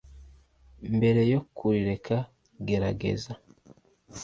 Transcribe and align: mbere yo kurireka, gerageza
mbere 0.95 1.21
yo 1.31 1.39
kurireka, 1.55 2.15
gerageza 2.67 3.31